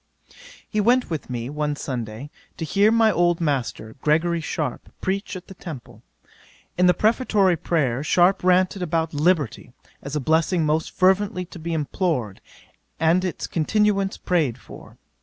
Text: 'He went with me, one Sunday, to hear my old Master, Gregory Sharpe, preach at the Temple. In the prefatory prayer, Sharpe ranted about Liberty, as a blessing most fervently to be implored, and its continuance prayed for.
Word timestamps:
'He 0.67 0.81
went 0.81 1.11
with 1.11 1.29
me, 1.29 1.47
one 1.47 1.75
Sunday, 1.75 2.31
to 2.57 2.65
hear 2.65 2.91
my 2.91 3.11
old 3.11 3.39
Master, 3.39 3.95
Gregory 4.01 4.41
Sharpe, 4.41 4.91
preach 4.99 5.35
at 5.35 5.45
the 5.47 5.53
Temple. 5.53 6.01
In 6.75 6.87
the 6.87 6.95
prefatory 6.95 7.55
prayer, 7.55 8.03
Sharpe 8.03 8.43
ranted 8.43 8.81
about 8.81 9.13
Liberty, 9.13 9.73
as 10.01 10.15
a 10.15 10.19
blessing 10.19 10.65
most 10.65 10.89
fervently 10.89 11.45
to 11.45 11.59
be 11.59 11.71
implored, 11.71 12.41
and 12.99 13.23
its 13.23 13.45
continuance 13.45 14.17
prayed 14.17 14.57
for. 14.57 14.97